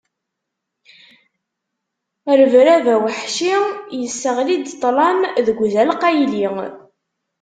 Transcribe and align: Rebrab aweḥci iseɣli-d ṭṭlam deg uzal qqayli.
Rebrab 2.39 2.85
aweḥci 2.95 3.55
iseɣli-d 3.99 4.65
ṭṭlam 4.73 5.19
deg 5.45 5.57
uzal 5.65 5.89
qqayli. 5.95 6.47